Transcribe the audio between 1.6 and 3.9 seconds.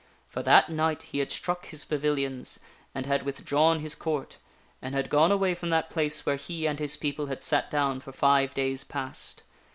his pavilions, and had withdrawn